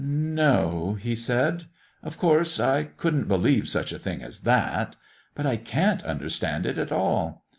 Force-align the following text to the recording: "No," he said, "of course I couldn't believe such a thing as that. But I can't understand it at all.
"No," 0.03 0.97
he 0.99 1.13
said, 1.13 1.65
"of 2.01 2.17
course 2.17 2.59
I 2.59 2.85
couldn't 2.85 3.27
believe 3.27 3.69
such 3.69 3.93
a 3.93 3.99
thing 3.99 4.23
as 4.23 4.39
that. 4.39 4.95
But 5.35 5.45
I 5.45 5.57
can't 5.57 6.03
understand 6.03 6.65
it 6.65 6.79
at 6.79 6.91
all. 6.91 7.45